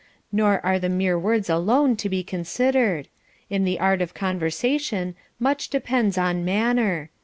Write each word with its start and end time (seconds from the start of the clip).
Nor 0.31 0.65
are 0.65 0.79
the 0.79 0.89
mere 0.89 1.19
words 1.19 1.47
alone 1.47 1.95
to 1.97 2.09
be 2.09 2.23
considered. 2.23 3.07
In 3.51 3.65
the 3.65 3.79
art 3.79 4.01
of 4.01 4.15
conversation 4.15 5.13
much 5.39 5.69
depends 5.69 6.17
upon 6.17 6.43
manner. 6.43 7.11